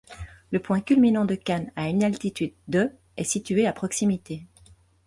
[0.49, 4.47] Le point culminant de Cannes à une altitude de est situé à proximité.